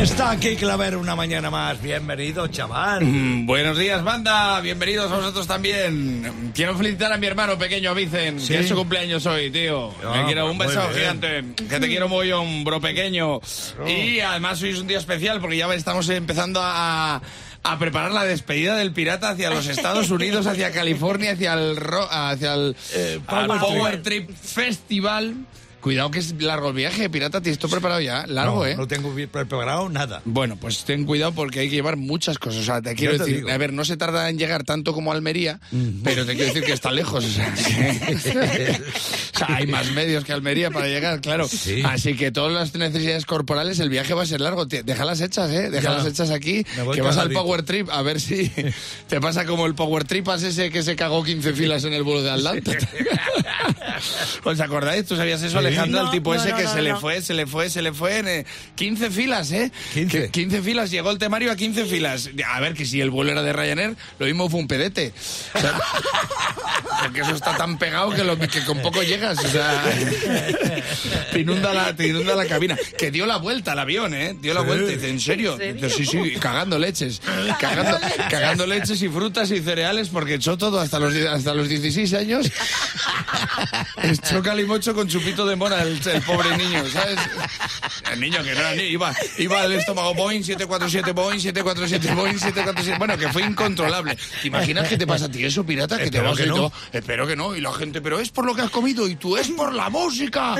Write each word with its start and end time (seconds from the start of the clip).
Está 0.00 0.30
aquí 0.30 0.56
Claver 0.56 0.96
una 0.96 1.14
mañana 1.14 1.50
más. 1.50 1.80
Bienvenido, 1.82 2.46
chaval. 2.48 3.04
Mm, 3.04 3.46
buenos 3.46 3.76
días, 3.78 4.02
banda. 4.02 4.58
Bienvenidos 4.60 5.12
a 5.12 5.16
vosotros 5.16 5.46
también. 5.46 6.52
Quiero 6.54 6.76
felicitar 6.76 7.12
a 7.12 7.18
mi 7.18 7.26
hermano 7.26 7.58
pequeño, 7.58 7.94
Vicen, 7.94 8.40
¿Sí? 8.40 8.48
que 8.48 8.60
es 8.60 8.68
su 8.68 8.74
cumpleaños 8.74 9.26
hoy, 9.26 9.50
tío. 9.50 9.92
Ah, 10.04 10.16
Me 10.22 10.24
quiero 10.26 10.50
un 10.50 10.56
muy 10.56 10.66
beso 10.66 10.80
gigante. 10.94 11.44
Que 11.68 11.78
te 11.78 11.86
quiero 11.88 12.08
muy, 12.08 12.32
un 12.32 12.64
bro 12.64 12.80
pequeño. 12.80 13.40
Y 13.86 14.20
además 14.20 14.62
hoy 14.62 14.70
es 14.70 14.78
un 14.78 14.86
día 14.86 14.98
especial 14.98 15.38
porque 15.40 15.58
ya 15.58 15.72
estamos 15.74 16.08
empezando 16.08 16.60
a... 16.62 17.20
a 17.62 17.78
preparar 17.78 18.10
la 18.12 18.24
despedida 18.24 18.76
del 18.76 18.92
pirata 18.92 19.28
hacia 19.30 19.50
los 19.50 19.66
Estados 19.66 20.10
Unidos, 20.10 20.46
hacia 20.46 20.70
California, 20.72 21.32
hacia 21.32 21.52
el, 21.54 21.78
hacia 22.10 22.54
el 22.54 22.74
Eh, 22.94 23.20
Power 23.28 24.02
Trip 24.02 24.30
Festival. 24.34 25.34
Cuidado 25.80 26.10
que 26.10 26.18
es 26.18 26.32
largo 26.40 26.68
el 26.68 26.74
viaje, 26.74 27.08
pirata. 27.08 27.40
¿Tienes 27.40 27.56
esto 27.56 27.68
preparado 27.68 28.00
ya? 28.00 28.26
Largo, 28.26 28.56
no, 28.56 28.66
¿eh? 28.66 28.76
no 28.76 28.86
tengo 28.86 29.14
preparado 29.30 29.88
nada. 29.88 30.20
Bueno, 30.24 30.56
pues 30.56 30.84
ten 30.84 31.04
cuidado 31.04 31.32
porque 31.32 31.60
hay 31.60 31.68
que 31.70 31.76
llevar 31.76 31.96
muchas 31.96 32.38
cosas. 32.38 32.60
O 32.60 32.64
sea, 32.64 32.82
te 32.82 32.94
quiero 32.94 33.14
te 33.14 33.20
decir, 33.20 33.36
digo. 33.36 33.50
a 33.50 33.56
ver, 33.56 33.72
no 33.72 33.84
se 33.84 33.96
tarda 33.96 34.28
en 34.28 34.38
llegar 34.38 34.64
tanto 34.64 34.92
como 34.92 35.12
Almería, 35.12 35.58
pero 36.04 36.26
te 36.26 36.34
quiero 36.34 36.48
decir 36.52 36.64
que 36.64 36.72
está 36.72 36.90
lejos. 36.92 37.24
O 37.24 37.28
sea, 37.30 37.54
o 39.34 39.38
sea, 39.38 39.56
hay 39.56 39.66
más 39.66 39.90
medios 39.92 40.24
que 40.24 40.32
Almería 40.32 40.70
para 40.70 40.86
llegar, 40.88 41.20
claro. 41.20 41.48
Sí. 41.48 41.82
Así 41.84 42.14
que 42.14 42.30
todas 42.30 42.52
las 42.52 42.74
necesidades 42.74 43.24
corporales, 43.24 43.78
el 43.80 43.88
viaje 43.88 44.14
va 44.14 44.22
a 44.22 44.26
ser 44.26 44.40
largo. 44.40 44.66
Déjalas 44.66 45.20
hechas, 45.20 45.50
¿eh? 45.50 45.70
Déjalas 45.70 46.04
Ya. 46.04 46.10
hechas 46.10 46.30
aquí, 46.30 46.64
que 46.92 47.00
vas 47.02 47.16
al. 47.16 47.30
Power 47.30 47.62
Trip 47.62 47.88
a 47.90 48.02
ver 48.02 48.20
si 48.20 48.50
te 49.08 49.20
pasa 49.20 49.46
como 49.46 49.66
el 49.66 49.74
Power 49.74 50.04
Tripas 50.04 50.42
ese 50.42 50.70
que 50.70 50.82
se 50.82 50.96
cagó 50.96 51.22
15 51.24 51.52
filas 51.52 51.84
en 51.84 51.92
el 51.92 52.02
vuelo 52.02 52.22
de 52.22 52.30
Atlanta. 52.30 52.72
¿Os 54.44 54.60
acordáis? 54.60 55.06
¿Tú 55.06 55.16
sabías 55.16 55.42
eso, 55.42 55.60
Alejandra? 55.70 56.00
el 56.00 56.06
No, 56.06 56.10
tipo 56.12 56.34
no, 56.34 56.40
ese 56.40 56.50
no, 56.50 56.56
que 56.56 56.62
no, 56.64 56.72
se 56.74 56.82
le 56.82 56.96
fue, 56.96 57.22
se 57.22 57.34
le 57.34 57.46
fue, 57.46 57.70
se 57.70 57.82
le 57.82 57.92
fue 57.92 58.18
en 58.18 58.28
eh, 58.28 58.46
15 58.76 59.10
filas, 59.10 59.50
¿eh? 59.52 59.70
15. 59.94 60.18
Que- 60.22 60.30
15 60.30 60.62
filas, 60.62 60.90
llegó 60.90 61.10
el 61.10 61.18
temario 61.18 61.50
a 61.52 61.56
15 61.56 61.84
filas. 61.86 62.30
A 62.46 62.60
ver, 62.60 62.74
que 62.74 62.84
si 62.84 63.00
el 63.00 63.10
vuelo 63.10 63.32
era 63.32 63.42
de 63.42 63.52
Ryanair, 63.52 63.96
lo 64.18 64.26
mismo 64.26 64.48
fue 64.50 64.60
un 64.60 64.68
pedete. 64.68 65.12
O 65.54 65.60
sea, 65.60 65.78
porque 67.02 67.20
eso 67.22 67.34
está 67.34 67.56
tan 67.56 67.78
pegado 67.78 68.10
que, 68.10 68.24
lo- 68.24 68.38
que 68.38 68.64
con 68.64 68.78
poco 68.82 69.02
llegas. 69.02 69.38
O 69.44 69.48
sea, 69.48 69.84
te 71.32 71.40
inunda, 71.40 71.72
la, 71.72 71.94
te 71.94 72.08
inunda 72.08 72.34
la 72.34 72.46
cabina. 72.46 72.76
Que 72.98 73.10
dio 73.10 73.26
la 73.26 73.36
vuelta 73.38 73.72
al 73.72 73.78
avión, 73.80 74.14
¿eh? 74.14 74.36
Dio 74.40 74.54
la 74.54 74.60
vuelta. 74.62 74.90
Y 74.92 74.94
dice, 74.96 75.08
¿en 75.10 75.20
serio? 75.20 75.56
Dice, 75.56 75.90
sí, 75.90 76.06
sí, 76.06 76.34
cagando 76.40 76.78
leches. 76.78 77.20
Cagando, 77.58 77.98
cagando 78.30 78.66
leches 78.66 79.00
y 79.02 79.08
frutas 79.08 79.50
y 79.50 79.60
cereales 79.60 80.08
porque 80.08 80.34
echó 80.34 80.56
todo 80.58 80.80
hasta 80.80 80.98
los, 80.98 81.14
hasta 81.14 81.54
los 81.54 81.68
16 81.68 82.12
años. 82.14 82.50
Echó 84.02 84.42
calimocho 84.42 84.94
con 84.94 85.08
chupito 85.08 85.46
de 85.46 85.56
mora 85.60 85.82
el, 85.82 86.00
el 86.08 86.22
pobre 86.22 86.56
niño, 86.56 86.82
¿sabes? 86.88 87.18
El 88.10 88.18
niño 88.18 88.42
que 88.42 88.54
no 88.54 88.60
era 88.60 88.70
niño, 88.70 88.84
iba, 88.84 89.14
iba 89.36 89.60
al 89.60 89.72
estómago 89.72 90.14
Boeing 90.14 90.42
747, 90.42 91.12
Boeing 91.12 91.38
747, 91.38 92.14
Boeing 92.14 92.38
747. 92.38 92.98
Bueno, 92.98 93.18
que 93.18 93.28
fue 93.28 93.42
incontrolable. 93.42 94.16
¿Te 94.40 94.48
imaginas 94.48 94.88
que 94.88 94.96
te 94.96 95.06
pasa 95.06 95.26
a 95.26 95.30
ti 95.30 95.44
eso, 95.44 95.64
pirata? 95.64 95.98
Que 95.98 96.10
te 96.10 96.18
vas 96.20 96.38
que 96.38 96.44
y 96.44 96.48
no. 96.48 96.54
todo, 96.54 96.72
Espero 96.92 97.26
que 97.26 97.36
no. 97.36 97.54
Y 97.54 97.60
la 97.60 97.74
gente, 97.74 98.00
pero 98.00 98.18
es 98.18 98.30
por 98.30 98.46
lo 98.46 98.54
que 98.54 98.62
has 98.62 98.70
comido 98.70 99.06
y 99.06 99.16
tú 99.16 99.36
es 99.36 99.48
por 99.48 99.74
la 99.74 99.90
música. 99.90 100.56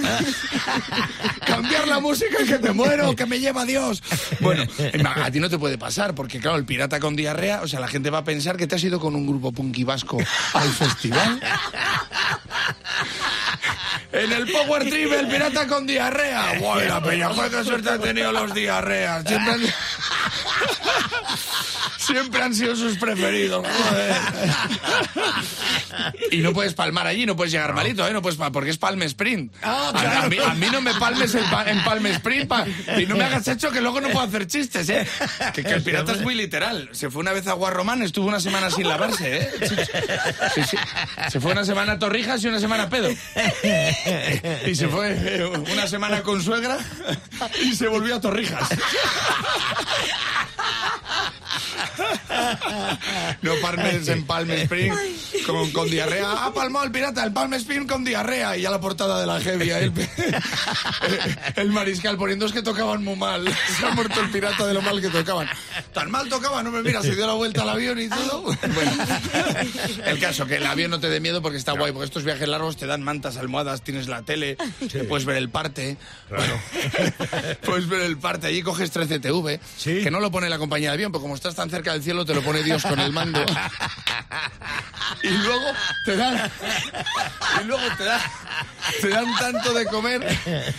Cambiar 1.46 1.88
la 1.88 1.98
música 1.98 2.36
que 2.46 2.58
te 2.58 2.72
muero, 2.72 3.16
que 3.16 3.24
me 3.24 3.40
lleva 3.40 3.64
Dios. 3.64 4.02
Bueno, 4.40 4.64
a 5.16 5.30
ti 5.30 5.40
no 5.40 5.48
te 5.48 5.58
puede 5.58 5.78
pasar 5.78 6.14
porque, 6.14 6.40
claro, 6.40 6.58
el 6.58 6.66
pirata 6.66 7.00
con 7.00 7.16
diarrea, 7.16 7.62
o 7.62 7.68
sea, 7.68 7.80
la 7.80 7.88
gente 7.88 8.10
va 8.10 8.18
a 8.18 8.24
pensar 8.24 8.58
que 8.58 8.66
te 8.66 8.74
has 8.74 8.84
ido 8.84 9.00
con 9.00 9.16
un 9.16 9.26
grupo 9.26 9.50
punky 9.50 9.82
vasco 9.82 10.18
al 10.52 10.68
festival. 10.68 11.40
En 14.12 14.32
el 14.32 14.50
Power 14.50 14.82
Trip, 14.88 15.12
el 15.12 15.28
pirata 15.28 15.66
con 15.66 15.86
diarrea. 15.86 16.58
Guay, 16.58 16.88
la 16.88 17.02
peña, 17.02 17.28
joder, 17.28 17.50
qué 17.50 17.64
suerte 17.64 17.90
han 17.90 18.00
tenido 18.00 18.32
los 18.32 18.52
diarreas. 18.54 19.24
Siempre 19.26 19.52
han... 19.52 19.60
Siempre 21.98 22.42
han 22.42 22.54
sido 22.54 22.74
sus 22.74 22.98
preferidos. 22.98 23.64
joder. 23.64 24.16
Y 26.32 26.38
no 26.38 26.52
puedes 26.52 26.74
palmar 26.74 27.06
allí, 27.06 27.24
no 27.24 27.36
puedes 27.36 27.52
llegar 27.52 27.72
malito, 27.72 28.06
¿eh? 28.08 28.12
No 28.12 28.20
puedes 28.20 28.36
porque 28.52 28.70
es 28.70 28.78
Palm 28.78 29.00
Sprint. 29.02 29.52
Ah, 29.62 29.92
A- 29.94 29.98
a, 29.98 30.02
claro. 30.02 30.28
mí, 30.28 30.38
a 30.44 30.54
mí 30.54 30.66
no 30.72 30.80
me 30.80 30.92
palmes 30.94 31.32
en, 31.36 31.44
pa- 31.50 31.70
en 31.70 31.84
Palm 31.84 32.04
Sprint 32.06 32.48
pa- 32.48 32.66
y 32.98 33.06
no 33.06 33.16
me 33.16 33.24
hagas 33.24 33.46
hecho 33.46 33.70
que 33.70 33.80
luego 33.80 34.00
no 34.00 34.08
puedo 34.08 34.26
hacer 34.26 34.46
chistes, 34.48 34.88
¿eh? 34.88 35.06
Que, 35.54 35.62
que 35.62 35.70
el 35.72 35.82
pirata 35.82 36.12
es 36.12 36.20
muy 36.22 36.34
literal. 36.34 36.88
Se 36.92 37.10
fue 37.10 37.20
una 37.20 37.32
vez 37.32 37.46
a 37.46 37.52
Guarromán, 37.52 38.02
estuvo 38.02 38.26
una 38.26 38.40
semana 38.40 38.70
sin 38.70 38.88
lavarse, 38.88 39.36
¿eh? 39.42 39.50
Sí, 40.54 40.62
sí. 40.68 40.76
Se 41.30 41.38
fue 41.40 41.52
una 41.52 41.64
semana 41.64 41.92
a 41.92 41.98
Torrijas 41.98 42.42
y 42.42 42.48
una 42.48 42.58
semana 42.58 42.84
a 42.84 42.88
pedo. 42.88 43.08
Y 44.66 44.74
se 44.74 44.88
fue 44.88 45.12
eh, 45.12 45.46
una 45.46 45.86
semana 45.86 46.22
con 46.22 46.42
suegra 46.42 46.78
y 47.62 47.74
se 47.74 47.88
volvió 47.88 48.16
a 48.16 48.20
Torrijas. 48.20 48.68
No 53.42 53.52
palmes 53.62 54.08
en 54.08 54.24
Palm 54.24 54.50
Spring 54.50 54.92
con, 55.50 55.70
con 55.72 55.90
diarrea. 55.90 56.30
Ha 56.44 56.52
palmado 56.54 56.84
el 56.86 56.90
pirata, 56.92 57.22
el 57.24 57.32
Palm 57.32 57.52
Spring 57.54 57.86
con 57.86 58.04
diarrea. 58.04 58.56
Y 58.56 58.62
ya 58.62 58.70
la 58.70 58.80
portada 58.80 59.20
de 59.20 59.26
la 59.26 59.40
heavy. 59.40 59.70
El, 59.70 59.92
el 61.56 61.70
mariscal 61.72 62.16
poniendo 62.16 62.46
es 62.46 62.52
que 62.52 62.62
tocaban 62.62 63.02
muy 63.04 63.16
mal. 63.16 63.44
Se 63.78 63.86
ha 63.86 63.90
muerto 63.90 64.20
el 64.20 64.30
pirata 64.30 64.66
de 64.66 64.74
lo 64.74 64.82
mal 64.82 65.00
que 65.00 65.08
tocaban. 65.08 65.48
Tan 65.92 66.10
mal 66.10 66.28
tocaban, 66.28 66.64
no 66.64 66.70
me 66.70 66.82
mira, 66.82 67.02
se 67.02 67.14
dio 67.14 67.26
la 67.26 67.32
vuelta 67.34 67.62
al 67.62 67.70
avión 67.70 67.98
y 68.00 68.08
todo. 68.08 68.42
Bueno, 68.42 68.92
el 70.06 70.18
caso, 70.18 70.46
que 70.46 70.56
el 70.56 70.66
avión 70.66 70.90
no 70.90 71.00
te 71.00 71.08
dé 71.08 71.20
miedo 71.20 71.40
porque 71.42 71.58
está 71.58 71.72
guay, 71.72 71.92
porque 71.92 72.06
estos 72.06 72.24
viajes 72.24 72.48
largos 72.48 72.76
te 72.76 72.86
dan 72.86 73.02
mantas, 73.02 73.36
almohadas, 73.36 73.82
tienes 73.82 74.08
la 74.08 74.22
tele, 74.22 74.56
te 74.90 75.04
puedes 75.04 75.24
ver 75.24 75.36
el 75.36 75.48
parte. 75.50 75.96
puedes 77.64 77.88
ver 77.88 78.02
el 78.02 78.18
parte, 78.18 78.46
allí 78.48 78.62
coges 78.62 78.92
13TV, 78.94 79.60
Sí. 79.76 80.02
que 80.02 80.10
no 80.10 80.20
lo 80.20 80.30
pone 80.30 80.48
la 80.48 80.58
compañía 80.58 80.90
de 80.90 80.94
avión, 80.94 81.12
porque 81.12 81.22
como 81.22 81.34
estás 81.34 81.54
tan 81.54 81.70
cerca 81.70 81.92
del 81.92 82.02
cielo 82.02 82.24
te 82.24 82.34
lo 82.34 82.42
pone 82.42 82.62
Dios 82.62 82.82
con 82.82 82.98
el 83.00 83.12
mando. 83.12 83.44
Y 85.22 85.28
luego 85.28 85.72
te 86.04 86.16
dan 86.16 86.50
y 87.60 87.64
luego 87.64 87.96
te 87.96 88.04
dan 88.04 88.20
te 89.00 89.08
dan 89.08 89.26
tanto 89.38 89.72
de 89.74 89.84
comer 89.86 90.26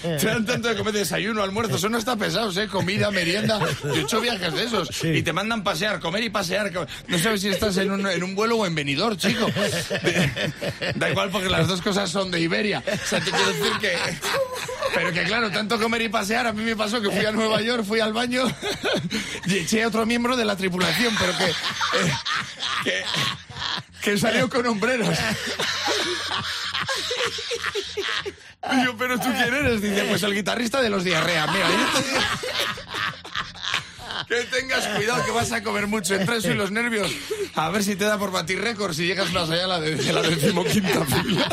te 0.01 0.25
dan 0.27 0.45
tanto 0.45 0.67
de 0.69 0.75
comer 0.75 0.93
desayuno 0.93 1.43
almuerzo 1.43 1.75
eso 1.75 1.89
no 1.89 1.97
está 1.97 2.15
pesado 2.15 2.51
¿eh? 2.59 2.67
comida 2.67 3.11
merienda 3.11 3.59
yo 3.83 3.93
he 3.95 3.99
hecho 4.01 4.21
viajes 4.21 4.53
de 4.53 4.63
esos 4.63 4.89
Sí. 4.91 5.07
y 5.09 5.21
te 5.23 5.33
mandan 5.33 5.63
pasear 5.63 5.99
comer 5.99 6.23
y 6.23 6.29
pasear 6.29 6.71
no 7.07 7.19
sabes 7.19 7.41
si 7.41 7.49
estás 7.49 7.77
en 7.77 7.91
un, 7.91 8.05
en 8.07 8.23
un 8.23 8.35
vuelo 8.35 8.57
o 8.57 8.65
en 8.65 8.75
venidor 8.75 9.17
chico 9.17 9.47
da 10.95 11.09
igual 11.09 11.29
porque 11.29 11.49
las 11.49 11.67
dos 11.67 11.81
cosas 11.81 12.09
son 12.09 12.31
de 12.31 12.39
Iberia 12.39 12.83
o 12.87 13.07
sea 13.07 13.19
te 13.19 13.31
quiero 13.31 13.47
decir 13.53 13.71
que 13.79 13.93
pero 14.93 15.11
que 15.13 15.23
claro 15.23 15.49
tanto 15.51 15.79
comer 15.79 16.01
y 16.03 16.09
pasear 16.09 16.47
a 16.47 16.53
mí 16.53 16.63
me 16.63 16.75
pasó 16.75 17.01
que 17.01 17.09
fui 17.09 17.25
a 17.25 17.31
Nueva 17.31 17.61
York 17.61 17.83
fui 17.85 17.99
al 17.99 18.13
baño 18.13 18.43
y 19.45 19.57
eché 19.59 19.83
a 19.83 19.87
otro 19.87 20.05
miembro 20.05 20.35
de 20.35 20.45
la 20.45 20.55
tripulación 20.55 21.13
pero 21.19 21.37
que 21.37 21.45
eh, 21.45 22.13
que 22.83 23.03
que 24.01 24.17
salió 24.17 24.49
con 24.49 24.65
hombreros. 24.65 25.15
Y 28.73 28.85
yo, 28.85 28.95
pero 28.97 29.17
tú 29.19 29.25
quién 29.33 29.53
eres? 29.53 29.81
Dice, 29.81 30.03
pues 30.03 30.21
el 30.23 30.33
guitarrista 30.35 30.81
de 30.81 30.89
los 30.89 31.03
diarrea. 31.03 31.47
Mira, 31.47 31.67
yo 31.69 31.99
te 32.01 32.07
digo- 32.07 32.21
Que 34.27 34.43
tengas 34.55 34.87
cuidado 34.87 35.25
que 35.25 35.31
vas 35.31 35.51
a 35.51 35.63
comer 35.63 35.87
mucho 35.87 36.13
entre 36.15 36.37
eso 36.37 36.51
y 36.51 36.53
los 36.53 36.71
nervios. 36.71 37.11
A 37.55 37.69
ver 37.69 37.83
si 37.83 37.95
te 37.95 38.05
da 38.05 38.17
por 38.17 38.31
batir 38.31 38.61
récord 38.61 38.93
si 38.93 39.05
llegas 39.07 39.31
más 39.33 39.49
allá 39.49 39.63
de 39.63 39.67
la, 39.67 39.79
de, 39.79 39.95
de 39.95 40.13
la 40.13 40.21
decimoquinta 40.21 41.05
fila. 41.05 41.49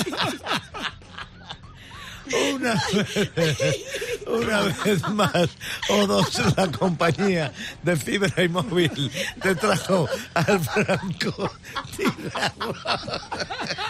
Una 2.53 2.75
vez, 2.93 3.31
una 4.27 4.61
vez 4.61 5.09
más 5.09 5.49
o 5.89 6.07
dos 6.07 6.57
la 6.59 6.67
compañía 6.71 7.51
de 7.83 7.97
fibra 7.97 8.43
y 8.45 8.49
móvil 8.51 9.11
te 9.41 9.55
trajo 9.55 10.07
al 10.35 10.61
franco 10.61 11.51